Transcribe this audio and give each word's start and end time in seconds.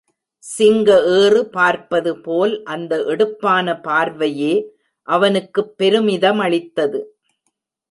சிங்க 0.43 0.87
ஏறு 1.17 1.49
பார்ப்பது 1.49 2.11
போல் 2.19 2.63
அந்த 2.63 3.03
எடுப்பான 3.05 3.81
பார்வையே 3.81 4.53
அவனுக்குப் 5.07 5.73
பெருமிதமளித்தது. 5.77 7.01